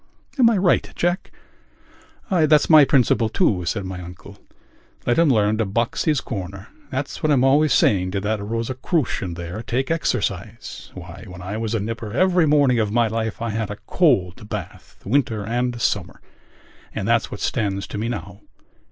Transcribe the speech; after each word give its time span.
Am 0.39 0.49
I 0.49 0.57
right, 0.57 0.91
Jack?" 0.95 1.31
"That's 2.31 2.71
my 2.71 2.85
principle, 2.85 3.29
too," 3.29 3.65
said 3.65 3.85
my 3.85 4.01
uncle. 4.01 4.39
"Let 5.05 5.19
him 5.19 5.29
learn 5.29 5.59
to 5.59 5.65
box 5.65 6.05
his 6.05 6.21
corner. 6.21 6.69
That's 6.89 7.21
what 7.21 7.31
I'm 7.31 7.43
always 7.43 7.71
saying 7.71 8.09
to 8.13 8.21
that 8.21 8.41
Rosicrucian 8.43 9.35
there: 9.35 9.61
take 9.61 9.91
exercise. 9.91 10.89
Why, 10.95 11.25
when 11.27 11.43
I 11.43 11.57
was 11.57 11.75
a 11.75 11.79
nipper 11.79 12.11
every 12.13 12.47
morning 12.47 12.79
of 12.79 12.91
my 12.91 13.07
life 13.07 13.43
I 13.43 13.51
had 13.51 13.69
a 13.69 13.77
cold 13.85 14.49
bath, 14.49 15.03
winter 15.05 15.45
and 15.45 15.79
summer. 15.79 16.19
And 16.95 17.07
that's 17.07 17.29
what 17.29 17.39
stands 17.39 17.85
to 17.85 17.99
me 17.99 18.09
now. 18.09 18.41